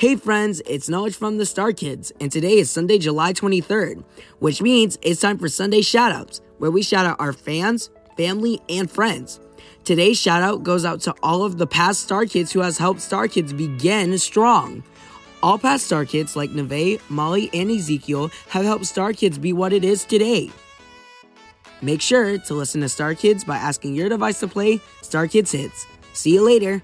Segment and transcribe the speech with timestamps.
[0.00, 4.02] Hey friends, it's Knowledge from the Star Kids, and today is Sunday, July 23rd,
[4.38, 8.90] which means it's time for Sunday shoutouts, where we shout out our fans, family, and
[8.90, 9.40] friends.
[9.84, 13.28] Today's shoutout goes out to all of the past Star Kids who has helped Star
[13.28, 14.82] Kids begin strong.
[15.42, 19.74] All past Star Kids like Neve, Molly, and Ezekiel have helped Star Kids be what
[19.74, 20.50] it is today.
[21.82, 25.52] Make sure to listen to Star Kids by asking your device to play Star Kids
[25.52, 25.86] Hits.
[26.14, 26.82] See you later.